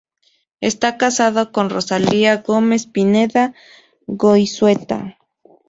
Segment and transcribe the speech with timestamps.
[0.61, 3.53] Está casado con Rosalía Gómez Pineda
[4.07, 5.19] Goizueta.